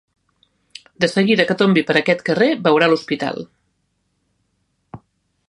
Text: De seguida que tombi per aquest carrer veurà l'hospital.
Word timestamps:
De 1.03 1.09
seguida 1.11 1.45
que 1.51 1.57
tombi 1.59 1.83
per 1.89 1.97
aquest 2.01 2.23
carrer 2.31 2.49
veurà 2.69 2.91
l'hospital. 2.91 3.47